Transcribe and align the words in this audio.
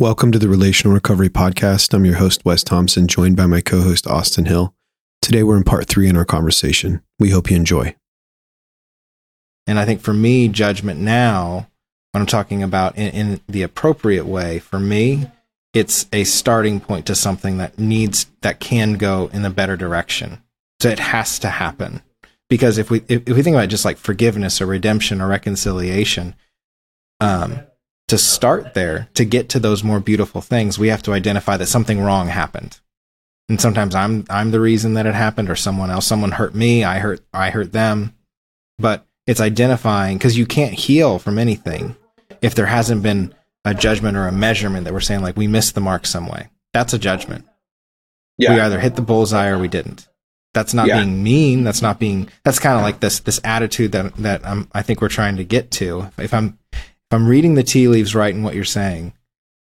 Welcome 0.00 0.32
to 0.32 0.40
the 0.40 0.48
Relational 0.48 0.92
Recovery 0.92 1.28
Podcast. 1.28 1.94
I'm 1.94 2.04
your 2.04 2.16
host, 2.16 2.44
Wes 2.44 2.64
Thompson, 2.64 3.06
joined 3.06 3.36
by 3.36 3.46
my 3.46 3.60
co 3.60 3.80
host, 3.80 4.08
Austin 4.08 4.46
Hill. 4.46 4.74
Today, 5.22 5.44
we're 5.44 5.56
in 5.56 5.62
part 5.62 5.86
three 5.86 6.08
in 6.08 6.16
our 6.16 6.24
conversation. 6.24 7.00
We 7.20 7.30
hope 7.30 7.48
you 7.48 7.56
enjoy. 7.56 7.94
And 9.68 9.78
I 9.78 9.84
think 9.84 10.00
for 10.00 10.12
me, 10.12 10.48
judgment 10.48 10.98
now, 10.98 11.68
when 12.10 12.22
I'm 12.22 12.26
talking 12.26 12.60
about 12.60 12.98
in, 12.98 13.10
in 13.10 13.40
the 13.46 13.62
appropriate 13.62 14.26
way, 14.26 14.58
for 14.58 14.80
me, 14.80 15.30
it's 15.72 16.06
a 16.12 16.24
starting 16.24 16.80
point 16.80 17.06
to 17.06 17.14
something 17.14 17.58
that 17.58 17.78
needs, 17.78 18.26
that 18.40 18.58
can 18.58 18.94
go 18.94 19.30
in 19.32 19.44
a 19.44 19.50
better 19.50 19.76
direction. 19.76 20.42
So 20.82 20.88
it 20.88 20.98
has 20.98 21.38
to 21.38 21.48
happen. 21.48 22.02
Because 22.50 22.78
if 22.78 22.90
we, 22.90 23.04
if, 23.06 23.28
if 23.28 23.36
we 23.36 23.44
think 23.44 23.54
about 23.54 23.68
just 23.68 23.84
like 23.84 23.98
forgiveness 23.98 24.60
or 24.60 24.66
redemption 24.66 25.20
or 25.20 25.28
reconciliation, 25.28 26.34
um, 27.20 27.60
to 28.08 28.18
start 28.18 28.74
there, 28.74 29.08
to 29.14 29.24
get 29.24 29.48
to 29.50 29.58
those 29.58 29.82
more 29.82 30.00
beautiful 30.00 30.40
things, 30.40 30.78
we 30.78 30.88
have 30.88 31.02
to 31.04 31.12
identify 31.12 31.56
that 31.56 31.66
something 31.66 32.00
wrong 32.00 32.28
happened. 32.28 32.80
And 33.48 33.60
sometimes 33.60 33.94
I'm 33.94 34.24
I'm 34.30 34.50
the 34.50 34.60
reason 34.60 34.94
that 34.94 35.06
it 35.06 35.14
happened 35.14 35.50
or 35.50 35.56
someone 35.56 35.90
else 35.90 36.06
someone 36.06 36.32
hurt 36.32 36.54
me, 36.54 36.84
I 36.84 36.98
hurt 36.98 37.20
I 37.32 37.50
hurt 37.50 37.72
them. 37.72 38.14
But 38.78 39.06
it's 39.26 39.40
identifying 39.40 40.18
cuz 40.18 40.36
you 40.36 40.46
can't 40.46 40.74
heal 40.74 41.18
from 41.18 41.38
anything 41.38 41.96
if 42.40 42.54
there 42.54 42.66
hasn't 42.66 43.02
been 43.02 43.34
a 43.64 43.74
judgment 43.74 44.16
or 44.16 44.26
a 44.26 44.32
measurement 44.32 44.84
that 44.84 44.92
we're 44.92 45.00
saying 45.00 45.22
like 45.22 45.36
we 45.36 45.46
missed 45.46 45.74
the 45.74 45.80
mark 45.80 46.06
some 46.06 46.26
way. 46.26 46.48
That's 46.72 46.92
a 46.92 46.98
judgment. 46.98 47.46
Yeah. 48.38 48.54
We 48.54 48.60
either 48.60 48.80
hit 48.80 48.96
the 48.96 49.02
bullseye 49.02 49.48
or 49.48 49.58
we 49.58 49.68
didn't. 49.68 50.08
That's 50.54 50.72
not 50.72 50.86
yeah. 50.86 51.00
being 51.00 51.22
mean. 51.22 51.64
That's 51.64 51.82
not 51.82 51.98
being. 51.98 52.28
That's 52.44 52.58
kind 52.58 52.76
of 52.76 52.82
like 52.82 53.00
this 53.00 53.20
this 53.20 53.40
attitude 53.44 53.92
that 53.92 54.14
that 54.16 54.46
I'm, 54.46 54.68
I 54.72 54.82
think 54.82 55.00
we're 55.00 55.08
trying 55.08 55.36
to 55.36 55.44
get 55.44 55.70
to. 55.72 56.10
If 56.16 56.32
I'm 56.32 56.58
I'm 57.14 57.26
reading 57.26 57.54
the 57.54 57.62
tea 57.62 57.88
leaves 57.88 58.14
right 58.14 58.34
in 58.34 58.42
what 58.42 58.54
you're 58.54 58.64
saying, 58.64 59.12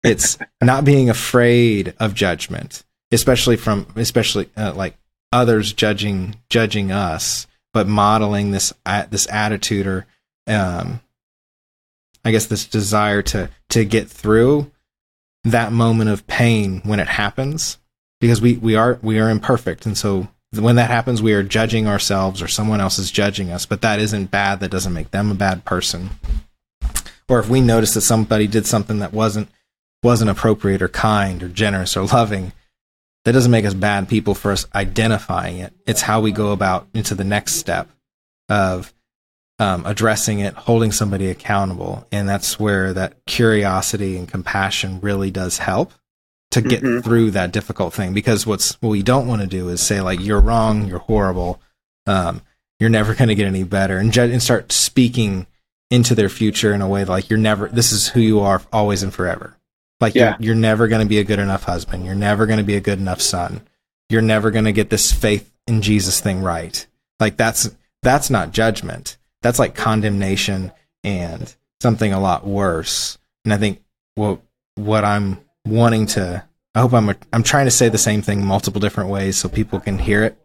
it's 0.03 0.39
not 0.63 0.85
being 0.85 1.11
afraid 1.11 1.95
of 1.99 2.15
judgment, 2.15 2.85
especially 3.13 3.57
from 3.57 3.87
especially 3.97 4.49
uh, 4.57 4.73
like 4.75 4.97
others 5.33 5.73
judging 5.73 6.37
judging 6.49 6.93
us, 6.93 7.47
but 7.73 7.87
modeling 7.87 8.51
this 8.51 8.73
uh, 8.85 9.07
this 9.11 9.29
attitude 9.31 9.87
or 9.87 10.07
um, 10.47 11.01
I 12.25 12.31
guess 12.31 12.47
this 12.47 12.65
desire 12.65 13.23
to 13.23 13.51
to 13.71 13.85
get 13.85 14.09
through 14.09 14.71
that 15.45 15.73
moment 15.73 16.11
of 16.11 16.27
pain 16.27 16.81
when 16.85 17.01
it 17.01 17.09
happens, 17.09 17.79
because 18.21 18.41
we 18.41 18.57
we 18.57 18.75
are 18.75 18.99
we 19.03 19.19
are 19.19 19.31
imperfect, 19.31 19.87
and 19.87 19.97
so 19.97 20.29
when 20.53 20.77
that 20.77 20.91
happens, 20.91 21.21
we 21.21 21.35
are 21.35 21.43
judging 21.43 21.87
ourselves 21.87 22.41
or 22.41 22.49
someone 22.49 22.81
else 22.81 22.99
is 22.99 23.11
judging 23.11 23.51
us, 23.51 23.67
but 23.67 23.83
that 23.83 23.99
isn't 23.99 24.31
bad. 24.31 24.61
That 24.61 24.71
doesn't 24.71 24.93
make 24.93 25.11
them 25.11 25.31
a 25.31 25.35
bad 25.35 25.65
person 25.65 26.11
or 27.29 27.39
if 27.39 27.49
we 27.49 27.61
notice 27.61 27.95
that 27.95 28.03
somebody 28.03 28.47
did 28.47 28.67
something 28.67 28.99
that 29.01 29.13
wasn't 29.13 29.49
wasn't 30.03 30.31
appropriate 30.31 30.83
or 30.83 30.89
kind 30.89 31.43
or 31.43 31.49
generous 31.49 31.97
or 31.97 32.05
loving, 32.05 32.53
that 33.25 33.33
doesn't 33.33 33.51
make 33.51 33.65
us 33.65 33.75
bad 33.75 34.09
people 34.09 34.35
for 34.35 34.53
us 34.53 34.67
identifying 34.75 35.59
it. 35.59 35.73
It's 35.87 36.03
how 36.03 36.21
we 36.21 36.31
go 36.31 36.53
about 36.53 36.87
into 36.95 37.15
the 37.15 37.25
next 37.25 37.55
step 37.55 37.89
of 38.49 38.95
um, 39.59 39.85
addressing 39.87 40.41
it, 40.41 40.55
holding 40.55 40.93
somebody 40.93 41.29
accountable, 41.29 42.07
and 42.13 42.29
that's 42.29 42.61
where 42.61 42.93
that 42.93 43.25
curiosity 43.27 44.17
and 44.17 44.29
compassion 44.29 45.01
really 45.01 45.31
does 45.31 45.59
help 45.59 45.93
to 46.51 46.61
get 46.61 46.83
mm-hmm. 46.83 47.01
through 47.01 47.33
that 47.33 47.53
difficult 47.53 47.93
thing. 47.93 48.13
Because 48.13 48.47
what's 48.47 48.81
what 48.83 48.91
we 48.91 49.03
don't 49.03 49.27
want 49.27 49.41
to 49.41 49.49
do 49.49 49.69
is 49.69 49.81
say 49.81 50.01
like 50.01 50.21
you're 50.21 50.41
wrong, 50.41 50.87
you're 50.87 50.99
horrible, 50.99 51.61
um, 52.07 52.43
you're 52.79 52.91
never 52.91 53.15
going 53.15 53.29
to 53.29 53.35
get 53.35 53.47
any 53.47 53.65
better, 53.65 53.97
and, 53.99 54.17
and 54.17 54.43
start 54.43 54.71
speaking 54.73 55.47
into 55.91 56.15
their 56.15 56.29
future 56.29 56.75
in 56.75 56.83
a 56.83 56.89
way 56.89 57.05
like 57.05 57.31
you're 57.31 57.39
never 57.39 57.69
this 57.69 57.93
is 57.93 58.09
who 58.09 58.21
you 58.21 58.41
are 58.41 58.63
always 58.73 59.03
and 59.03 59.15
forever. 59.15 59.57
Like 60.01 60.15
yeah. 60.15 60.37
you're, 60.39 60.49
you're 60.49 60.61
never 60.61 60.89
going 60.89 61.01
to 61.01 61.09
be 61.09 61.19
a 61.19 61.25
good 61.25 61.39
enough 61.39 61.65
husband. 61.65 62.05
You're 62.05 62.15
never 62.15 62.47
going 62.47 62.59
to 62.59 62.65
be 62.65 62.77
a 62.77 62.81
good 62.81 62.99
enough 62.99 63.21
son. 63.21 63.63
You're 64.11 64.23
never 64.23 64.51
going 64.51 64.67
to 64.67 64.73
get 64.73 64.91
this 64.91 65.13
faith 65.13 65.53
in 65.67 65.83
jesus 65.83 66.21
thing 66.21 66.43
right. 66.43 66.87
Like 67.21 67.37
that's 67.37 67.75
that's 68.03 68.31
not 68.31 68.53
judgment. 68.53 69.17
That's 69.43 69.59
like 69.59 69.75
condemnation 69.75 70.73
and 71.05 71.55
something 71.81 72.13
a 72.13 72.21
lot 72.21 72.47
worse. 72.47 73.19
And 73.45 73.55
i 73.55 73.59
think 73.59 73.83
what 74.17 74.41
what 74.75 75.05
i'm 75.05 75.39
wanting 75.67 76.07
to 76.07 76.45
i 76.75 76.81
hope 76.81 76.93
i'm 76.93 77.15
i'm 77.33 77.43
trying 77.43 77.67
to 77.67 77.71
say 77.71 77.89
the 77.89 77.99
same 77.99 78.23
thing 78.23 78.45
multiple 78.45 78.81
different 78.81 79.11
ways 79.11 79.37
so 79.37 79.49
people 79.49 79.79
can 79.79 79.99
hear 79.99 80.25
it. 80.25 80.37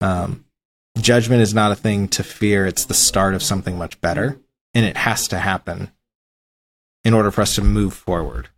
Um, 0.00 0.44
judgment 1.00 1.40
is 1.40 1.54
not 1.54 1.70
a 1.70 1.76
thing 1.76 2.08
to 2.08 2.24
fear. 2.24 2.66
It's 2.66 2.84
the 2.84 2.94
start 2.94 3.34
of 3.34 3.42
something 3.42 3.78
much 3.78 4.00
better 4.00 4.41
and 4.74 4.84
it 4.84 4.96
has 4.96 5.28
to 5.28 5.38
happen 5.38 5.90
in 7.04 7.14
order 7.14 7.30
for 7.30 7.42
us 7.42 7.54
to 7.56 7.62
move 7.62 7.94
forward. 7.94 8.48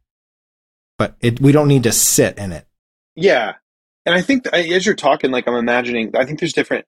But 0.98 1.16
it, 1.20 1.41
we 1.41 1.52
don't 1.52 1.69
need 1.69 1.82
to 1.84 1.92
sit 1.92 2.38
in 2.38 2.52
it. 2.52 2.66
Yeah, 3.16 3.54
and 4.06 4.14
I 4.14 4.22
think 4.22 4.47
as 4.48 4.84
you're 4.84 4.94
talking, 4.94 5.30
like 5.30 5.48
I'm 5.48 5.54
imagining, 5.54 6.14
I 6.16 6.25
think 6.25 6.41
there's 6.41 6.52
different 6.52 6.86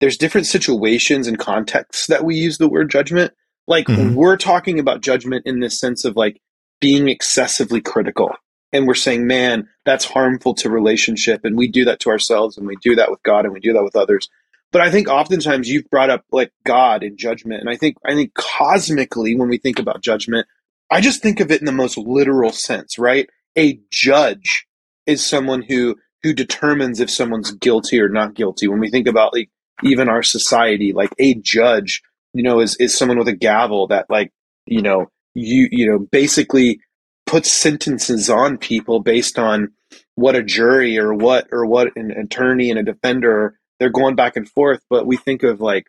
there's 0.00 0.16
different 0.16 0.46
situations 0.46 1.26
and 1.26 1.38
contexts 1.38 2.06
that 2.06 2.24
we 2.24 2.36
use 2.36 2.58
the 2.58 2.68
word 2.68 2.90
judgment. 2.90 3.32
Like 3.66 3.86
mm-hmm. 3.86 4.14
we're 4.14 4.36
talking 4.36 4.78
about 4.78 5.02
judgment 5.02 5.46
in 5.46 5.60
this 5.60 5.78
sense 5.78 6.04
of 6.04 6.16
like 6.16 6.40
being 6.80 7.08
excessively 7.08 7.80
critical. 7.80 8.32
And 8.72 8.86
we're 8.86 8.94
saying, 8.94 9.26
man, 9.26 9.68
that's 9.84 10.04
harmful 10.04 10.54
to 10.56 10.70
relationship. 10.70 11.44
And 11.44 11.56
we 11.56 11.68
do 11.68 11.84
that 11.86 12.00
to 12.00 12.10
ourselves 12.10 12.56
and 12.56 12.66
we 12.66 12.76
do 12.76 12.94
that 12.96 13.10
with 13.10 13.22
God 13.22 13.44
and 13.44 13.52
we 13.52 13.60
do 13.60 13.72
that 13.72 13.82
with 13.82 13.96
others. 13.96 14.28
But 14.70 14.82
I 14.82 14.90
think 14.90 15.08
oftentimes 15.08 15.68
you've 15.68 15.88
brought 15.90 16.10
up 16.10 16.24
like 16.30 16.52
God 16.64 17.02
and 17.02 17.16
judgment. 17.16 17.60
And 17.60 17.70
I 17.70 17.76
think, 17.76 17.96
I 18.04 18.14
think 18.14 18.34
cosmically, 18.34 19.34
when 19.34 19.48
we 19.48 19.58
think 19.58 19.78
about 19.78 20.02
judgment, 20.02 20.46
I 20.90 21.00
just 21.00 21.22
think 21.22 21.40
of 21.40 21.50
it 21.50 21.60
in 21.60 21.66
the 21.66 21.72
most 21.72 21.96
literal 21.96 22.52
sense, 22.52 22.98
right? 22.98 23.28
A 23.56 23.80
judge 23.90 24.66
is 25.06 25.26
someone 25.26 25.62
who, 25.62 25.96
who 26.22 26.34
determines 26.34 27.00
if 27.00 27.10
someone's 27.10 27.52
guilty 27.52 28.00
or 28.00 28.08
not 28.08 28.34
guilty. 28.34 28.68
When 28.68 28.80
we 28.80 28.90
think 28.90 29.08
about 29.08 29.32
like 29.32 29.50
even 29.82 30.08
our 30.08 30.22
society, 30.22 30.92
like 30.92 31.14
a 31.18 31.34
judge, 31.34 32.02
you 32.34 32.42
know, 32.42 32.60
is, 32.60 32.76
is 32.76 32.96
someone 32.96 33.18
with 33.18 33.28
a 33.28 33.36
gavel 33.36 33.86
that 33.86 34.06
like, 34.10 34.32
you 34.66 34.82
know, 34.82 35.06
you, 35.34 35.68
you 35.70 35.90
know, 35.90 35.98
basically 35.98 36.80
puts 37.26 37.52
sentences 37.52 38.28
on 38.28 38.58
people 38.58 39.00
based 39.00 39.38
on 39.38 39.68
what 40.14 40.36
a 40.36 40.42
jury 40.42 40.98
or 40.98 41.14
what, 41.14 41.46
or 41.52 41.64
what 41.64 41.88
an 41.96 42.10
attorney 42.10 42.70
and 42.70 42.78
a 42.78 42.82
defender 42.82 43.58
they're 43.78 43.90
going 43.90 44.14
back 44.14 44.36
and 44.36 44.48
forth. 44.48 44.82
But 44.90 45.06
we 45.06 45.16
think 45.16 45.42
of 45.42 45.60
like, 45.60 45.86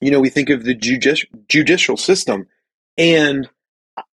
you 0.00 0.10
know, 0.10 0.20
we 0.20 0.30
think 0.30 0.50
of 0.50 0.64
the 0.64 0.74
judici- 0.74 1.28
judicial 1.48 1.96
system. 1.96 2.46
And 2.98 3.48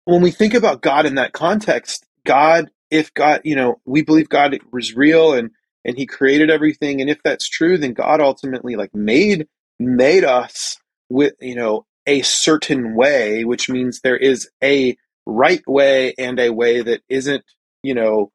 when 0.05 0.21
we 0.21 0.31
think 0.31 0.53
about 0.53 0.81
God 0.81 1.05
in 1.05 1.15
that 1.15 1.33
context, 1.33 2.05
God, 2.25 2.69
if 2.91 3.13
God, 3.13 3.41
you 3.43 3.55
know, 3.55 3.79
we 3.85 4.01
believe 4.01 4.29
God 4.29 4.57
was 4.71 4.95
real 4.95 5.33
and, 5.33 5.51
and 5.85 5.97
he 5.97 6.05
created 6.05 6.49
everything. 6.49 7.01
And 7.01 7.09
if 7.09 7.21
that's 7.23 7.49
true, 7.49 7.77
then 7.77 7.93
God 7.93 8.21
ultimately 8.21 8.75
like 8.75 8.93
made, 8.93 9.47
made 9.79 10.23
us 10.23 10.77
with, 11.09 11.33
you 11.39 11.55
know, 11.55 11.85
a 12.05 12.21
certain 12.21 12.95
way, 12.95 13.43
which 13.43 13.69
means 13.69 14.01
there 14.01 14.17
is 14.17 14.49
a 14.63 14.97
right 15.25 15.65
way 15.67 16.13
and 16.17 16.39
a 16.39 16.51
way 16.51 16.81
that 16.81 17.01
isn't, 17.09 17.43
you 17.83 17.93
know, 17.93 18.31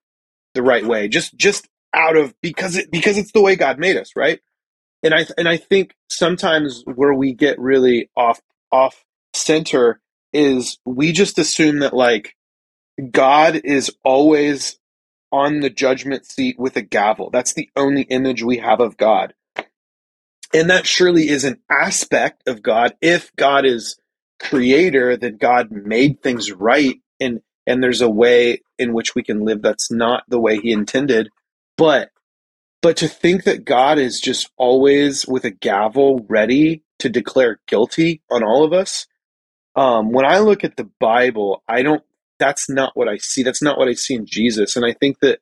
the 0.55 0.63
right 0.63 0.85
way. 0.85 1.09
Just, 1.09 1.37
just 1.37 1.69
out 1.95 2.17
of 2.17 2.35
because 2.41 2.77
it 2.77 2.91
because 2.91 3.19
it's 3.19 3.33
the 3.33 3.43
way 3.43 3.57
God 3.57 3.79
made 3.79 3.97
us, 3.97 4.13
right? 4.17 4.41
And 5.03 5.15
I 5.15 5.27
and 5.37 5.49
I 5.49 5.57
think 5.57 5.95
sometimes 6.11 6.83
where 6.87 7.15
we 7.15 7.33
get 7.33 7.59
really 7.59 8.11
off 8.17 8.41
off 8.71 9.05
center 9.35 10.01
is 10.33 10.79
we 10.85 11.13
just 11.13 11.39
assume 11.39 11.81
that 11.81 11.95
like 11.95 12.37
God 13.11 13.61
is 13.65 13.91
always 14.05 14.79
on 15.33 15.61
the 15.61 15.71
judgment 15.71 16.27
seat 16.27 16.57
with 16.59 16.77
a 16.77 16.83
gavel. 16.83 17.31
That's 17.31 17.55
the 17.55 17.71
only 17.77 18.03
image 18.03 18.43
we 18.43 18.59
have 18.59 18.81
of 18.81 18.97
God. 18.97 19.35
And 20.55 20.69
that 20.69 20.87
surely 20.87 21.29
is 21.31 21.45
an 21.45 21.61
aspect 21.71 22.47
of 22.47 22.63
God. 22.63 22.95
If 23.01 23.35
God 23.37 23.65
is 23.65 23.97
creator, 24.41 25.17
then 25.17 25.39
God 25.39 25.71
made 25.71 26.23
things 26.23 26.53
right 26.53 26.97
and 27.21 27.41
and 27.67 27.83
there's 27.83 28.01
a 28.01 28.11
way 28.11 28.61
in 28.79 28.93
which 28.93 29.15
we 29.15 29.23
can 29.23 29.45
live 29.45 29.63
that's 29.63 29.91
not 29.91 30.25
the 30.29 30.41
way 30.41 30.59
he 30.59 30.73
intended 30.73 31.31
but 31.83 32.11
but 32.81 32.97
to 32.99 33.09
think 33.09 33.43
that 33.43 33.65
God 33.65 33.99
is 33.99 34.21
just 34.21 34.49
always 34.57 35.27
with 35.27 35.45
a 35.45 35.51
gavel 35.51 36.25
ready 36.29 36.85
to 37.01 37.09
declare 37.09 37.61
guilty 37.67 38.23
on 38.31 38.45
all 38.45 38.65
of 38.65 38.73
us. 38.73 39.09
Um, 39.75 40.13
when 40.13 40.25
I 40.25 40.39
look 40.39 40.63
at 40.63 40.77
the 40.77 40.89
Bible, 41.01 41.65
I 41.67 41.83
don't, 41.83 42.05
that's 42.39 42.71
not 42.71 42.93
what 42.95 43.09
I 43.09 43.17
see. 43.17 43.43
That's 43.43 43.63
not 43.63 43.79
what 43.79 43.89
I 43.89 43.95
see 43.95 44.15
in 44.15 44.27
Jesus. 44.27 44.77
And 44.77 44.87
I 44.87 44.93
think 44.93 45.19
that 45.23 45.41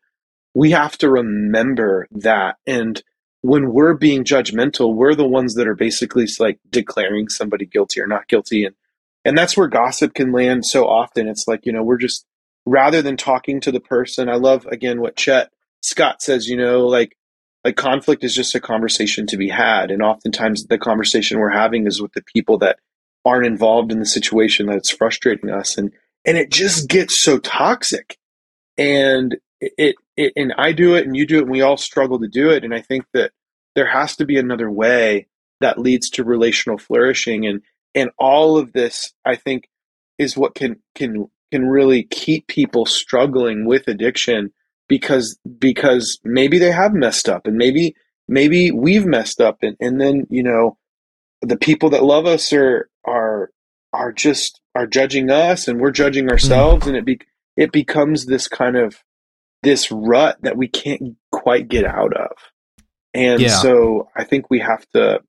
we 0.54 0.70
have 0.70 0.96
to 0.98 1.10
remember 1.10 2.06
that. 2.10 2.56
And 2.66 3.02
when 3.42 3.72
we're 3.74 3.94
being 3.94 4.24
judgmental, 4.24 4.94
we're 4.94 5.14
the 5.14 5.28
ones 5.28 5.56
that 5.56 5.68
are 5.68 5.76
basically 5.76 6.26
like 6.38 6.58
declaring 6.70 7.28
somebody 7.28 7.66
guilty 7.66 8.00
or 8.00 8.06
not 8.06 8.28
guilty. 8.28 8.64
And, 8.64 8.74
and 9.26 9.36
that's 9.36 9.58
where 9.58 9.68
gossip 9.68 10.14
can 10.14 10.32
land 10.32 10.64
so 10.64 10.86
often. 10.86 11.28
It's 11.28 11.44
like, 11.46 11.66
you 11.66 11.72
know, 11.72 11.82
we're 11.82 11.98
just, 11.98 12.24
rather 12.64 13.02
than 13.02 13.18
talking 13.18 13.60
to 13.60 13.72
the 13.72 13.80
person, 13.80 14.30
I 14.30 14.36
love 14.36 14.64
again 14.66 15.02
what 15.02 15.16
Chet 15.16 15.50
Scott 15.82 16.22
says, 16.22 16.48
you 16.48 16.56
know, 16.56 16.86
like 16.86 17.16
like 17.64 17.76
conflict 17.76 18.24
is 18.24 18.34
just 18.34 18.54
a 18.54 18.60
conversation 18.60 19.26
to 19.28 19.36
be 19.36 19.48
had, 19.48 19.90
and 19.90 20.02
oftentimes 20.02 20.64
the 20.66 20.78
conversation 20.78 21.38
we're 21.38 21.50
having 21.50 21.86
is 21.86 22.00
with 22.02 22.12
the 22.14 22.22
people 22.34 22.58
that 22.58 22.78
aren't 23.24 23.46
involved 23.46 23.92
in 23.92 24.00
the 24.00 24.06
situation 24.06 24.66
that's 24.66 24.90
frustrating 24.92 25.50
us, 25.50 25.78
and 25.78 25.92
and 26.24 26.38
it 26.38 26.50
just 26.50 26.88
gets 26.88 27.22
so 27.22 27.38
toxic. 27.38 28.16
and 28.78 29.36
it, 29.60 29.96
it 30.16 30.32
and 30.36 30.54
I 30.58 30.72
do 30.72 30.94
it 30.94 31.06
and 31.06 31.16
you 31.16 31.26
do 31.26 31.38
it 31.38 31.42
and 31.42 31.50
we 31.50 31.62
all 31.62 31.76
struggle 31.76 32.18
to 32.20 32.28
do 32.28 32.50
it. 32.50 32.64
And 32.64 32.74
I 32.74 32.80
think 32.80 33.04
that 33.14 33.32
there 33.74 33.86
has 33.86 34.16
to 34.16 34.24
be 34.24 34.38
another 34.38 34.70
way 34.70 35.26
that 35.60 35.78
leads 35.78 36.10
to 36.10 36.24
relational 36.24 36.78
flourishing. 36.78 37.46
And 37.46 37.62
and 37.94 38.10
all 38.18 38.56
of 38.58 38.72
this 38.72 39.12
I 39.24 39.36
think 39.36 39.68
is 40.18 40.36
what 40.36 40.54
can 40.54 40.80
can 40.94 41.28
can 41.52 41.66
really 41.66 42.04
keep 42.04 42.46
people 42.46 42.86
struggling 42.86 43.66
with 43.66 43.88
addiction 43.88 44.52
because 44.90 45.38
because 45.58 46.18
maybe 46.24 46.58
they 46.58 46.72
have 46.72 46.92
messed 46.92 47.28
up 47.28 47.46
and 47.46 47.56
maybe 47.56 47.94
maybe 48.28 48.72
we've 48.72 49.06
messed 49.06 49.40
up 49.40 49.58
and, 49.62 49.76
and 49.80 50.00
then 50.00 50.26
you 50.28 50.42
know 50.42 50.76
the 51.40 51.56
people 51.56 51.90
that 51.90 52.02
love 52.02 52.26
us 52.26 52.52
are 52.52 52.90
are 53.06 53.50
are 53.92 54.12
just 54.12 54.60
are 54.74 54.88
judging 54.88 55.30
us 55.30 55.68
and 55.68 55.80
we're 55.80 55.92
judging 55.92 56.24
mm-hmm. 56.24 56.32
ourselves 56.32 56.88
and 56.88 56.96
it 56.96 57.06
be 57.06 57.20
it 57.56 57.70
becomes 57.70 58.26
this 58.26 58.48
kind 58.48 58.76
of 58.76 58.98
this 59.62 59.92
rut 59.92 60.36
that 60.42 60.56
we 60.56 60.66
can't 60.66 61.16
quite 61.30 61.68
get 61.68 61.84
out 61.84 62.12
of 62.14 62.32
and 63.14 63.40
yeah. 63.40 63.48
so 63.48 64.08
i 64.16 64.24
think 64.24 64.50
we 64.50 64.58
have 64.58 64.84
to 64.88 65.20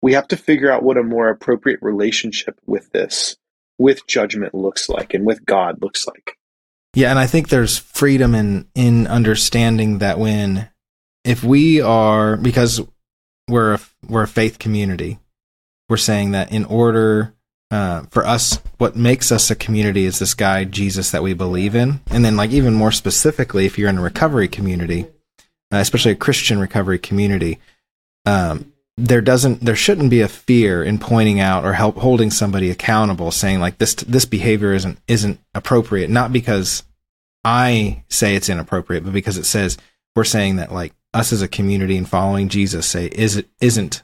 we 0.00 0.12
have 0.12 0.28
to 0.28 0.36
figure 0.36 0.70
out 0.70 0.84
what 0.84 0.96
a 0.96 1.02
more 1.02 1.28
appropriate 1.28 1.80
relationship 1.82 2.56
with 2.66 2.88
this 2.92 3.36
with 3.78 4.06
judgment 4.06 4.54
looks 4.54 4.88
like 4.88 5.12
and 5.12 5.26
with 5.26 5.44
god 5.44 5.82
looks 5.82 6.06
like 6.06 6.35
yeah 6.96 7.10
and 7.10 7.18
i 7.18 7.26
think 7.26 7.48
there's 7.48 7.78
freedom 7.78 8.34
in 8.34 8.66
in 8.74 9.06
understanding 9.06 9.98
that 9.98 10.18
when 10.18 10.68
if 11.24 11.44
we 11.44 11.80
are 11.80 12.36
because 12.36 12.80
we're 13.48 13.74
a, 13.74 13.80
we're 14.08 14.24
a 14.24 14.28
faith 14.28 14.58
community 14.58 15.20
we're 15.88 15.96
saying 15.96 16.32
that 16.32 16.50
in 16.50 16.64
order 16.64 17.32
uh, 17.70 18.02
for 18.10 18.24
us, 18.24 18.60
what 18.78 18.94
makes 18.94 19.32
us 19.32 19.50
a 19.50 19.56
community 19.56 20.04
is 20.04 20.18
this 20.18 20.34
guy 20.34 20.64
Jesus 20.64 21.10
that 21.10 21.22
we 21.22 21.34
believe 21.34 21.74
in, 21.74 22.00
and 22.10 22.24
then 22.24 22.36
like 22.36 22.50
even 22.50 22.74
more 22.74 22.92
specifically, 22.92 23.66
if 23.66 23.76
you're 23.76 23.88
in 23.88 23.98
a 23.98 24.02
recovery 24.02 24.48
community, 24.48 25.06
uh, 25.72 25.78
especially 25.78 26.12
a 26.12 26.16
Christian 26.16 26.60
recovery 26.60 26.98
community, 26.98 27.58
um, 28.24 28.72
there 28.96 29.20
doesn't 29.20 29.60
there 29.60 29.76
shouldn't 29.76 30.10
be 30.10 30.20
a 30.20 30.28
fear 30.28 30.82
in 30.82 30.98
pointing 30.98 31.38
out 31.38 31.64
or 31.64 31.74
help 31.74 31.96
holding 31.96 32.30
somebody 32.30 32.70
accountable, 32.70 33.30
saying 33.30 33.60
like 33.60 33.78
this 33.78 33.94
this 33.94 34.24
behavior 34.24 34.72
isn't 34.72 34.98
isn't 35.06 35.38
appropriate, 35.54 36.08
not 36.10 36.32
because 36.32 36.82
I 37.44 38.04
say 38.08 38.34
it's 38.34 38.48
inappropriate, 38.48 39.04
but 39.04 39.12
because 39.12 39.36
it 39.36 39.44
says 39.44 39.76
we're 40.14 40.24
saying 40.24 40.56
that 40.56 40.72
like 40.72 40.94
us 41.12 41.32
as 41.32 41.42
a 41.42 41.48
community 41.48 41.96
and 41.96 42.08
following 42.08 42.48
Jesus 42.48 42.86
say 42.86 43.06
is 43.06 43.36
it 43.36 43.48
isn't 43.60 44.02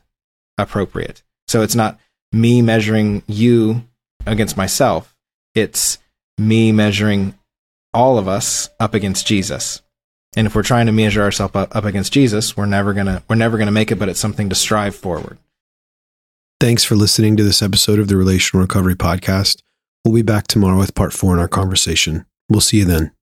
appropriate. 0.59 1.23
So 1.49 1.63
it's 1.63 1.75
not 1.75 1.99
me 2.31 2.63
measuring 2.63 3.23
you 3.27 3.85
against 4.27 4.57
myself. 4.57 5.15
It's 5.55 5.99
me 6.39 6.73
measuring 6.73 7.39
all 7.95 8.19
of 8.19 8.29
us 8.29 8.71
up 8.79 8.95
against 8.95 9.27
Jesus. 9.27 9.83
And 10.35 10.47
if 10.47 10.55
we're 10.55 10.63
trying 10.63 10.87
to 10.87 10.93
measure 10.93 11.23
ourselves 11.23 11.55
up, 11.55 11.77
up 11.77 11.85
against 11.85 12.13
Jesus, 12.13 12.57
we're 12.57 12.67
never 12.67 12.93
gonna 12.93 13.23
we're 13.29 13.37
never 13.37 13.59
gonna 13.59 13.71
make 13.71 13.91
it, 13.91 13.99
but 13.99 14.09
it's 14.09 14.21
something 14.21 14.49
to 14.49 14.55
strive 14.55 14.95
forward. 14.95 15.39
Thanks 16.61 16.85
for 16.85 16.95
listening 16.95 17.37
to 17.37 17.45
this 17.45 17.61
episode 17.61 17.99
of 17.99 18.09
the 18.09 18.17
Relational 18.17 18.63
Recovery 18.63 18.95
Podcast. 18.95 19.63
We'll 20.05 20.15
be 20.15 20.23
back 20.23 20.47
tomorrow 20.47 20.79
with 20.79 20.95
part 20.95 21.13
four 21.13 21.35
in 21.35 21.41
our 21.41 21.49
conversation. 21.49 22.25
We'll 22.49 22.61
see 22.61 22.79
you 22.79 22.85
then. 22.85 23.13